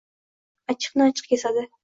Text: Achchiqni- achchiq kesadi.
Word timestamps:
Achchiqni- 0.73 1.07
achchiq 1.09 1.31
kesadi. 1.35 1.69